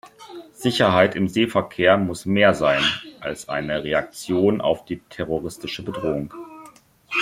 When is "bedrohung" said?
5.83-6.33